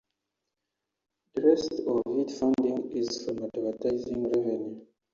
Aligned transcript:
The 1.35 1.43
rest 1.43 1.75
of 1.87 2.01
its 2.17 2.39
funding 2.39 2.89
is 2.97 3.23
from 3.23 3.43
advertising 3.43 4.23
revenue. 4.31 4.83